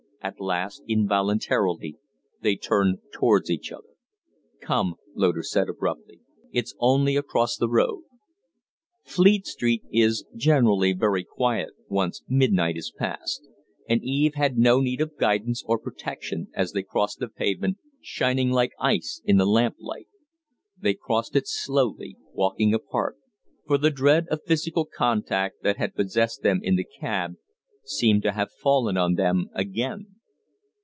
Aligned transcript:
At 0.23 0.39
last 0.39 0.83
involuntarily 0.87 1.97
they 2.43 2.55
turned 2.55 2.99
towards 3.11 3.49
each 3.49 3.71
other. 3.71 3.89
"Come!" 4.61 4.97
Loder 5.15 5.41
said, 5.41 5.67
abruptly. 5.67 6.19
"It's 6.51 6.75
only 6.77 7.15
across 7.15 7.57
the 7.57 7.67
road." 7.67 8.03
Fleet 9.03 9.47
Street 9.47 9.81
is 9.91 10.23
generally 10.35 10.93
very 10.93 11.23
quiet, 11.23 11.71
once 11.89 12.21
midnight 12.29 12.77
is 12.77 12.91
passed; 12.95 13.47
and 13.89 14.03
Eve 14.03 14.35
had 14.35 14.59
no 14.59 14.79
need 14.79 15.01
of 15.01 15.17
guidance 15.17 15.63
or 15.65 15.79
protection 15.79 16.49
as 16.53 16.71
they 16.73 16.83
crossed 16.83 17.17
the 17.17 17.27
pavement, 17.27 17.79
shining 17.99 18.51
like 18.51 18.73
ice 18.79 19.23
in 19.25 19.37
the 19.37 19.47
lamplight. 19.47 20.07
They 20.79 20.93
crossed 20.93 21.35
it 21.35 21.47
slowly, 21.47 22.15
walking 22.31 22.75
apart; 22.75 23.17
for 23.65 23.79
the 23.79 23.89
dread 23.89 24.27
of 24.29 24.43
physical 24.45 24.85
contact 24.85 25.63
that 25.63 25.77
had 25.77 25.95
possessed 25.95 26.43
them 26.43 26.59
in 26.61 26.75
the 26.75 26.85
cab 26.85 27.37
seemed 27.83 28.21
to 28.21 28.31
have 28.33 28.51
fallen 28.51 28.95
on 28.95 29.15
them 29.15 29.49
again. 29.55 30.05